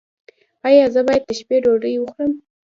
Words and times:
ایا 0.67 0.85
زه 0.93 1.01
باید 1.07 1.23
د 1.25 1.29
شپې 1.39 1.57
ډوډۍ 1.63 1.93
وخورم؟ 1.97 2.31